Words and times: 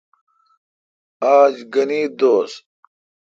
آج 1.33 1.55
گھن 1.73 1.89
عید 1.95 2.11
دوس۔ 2.19 2.53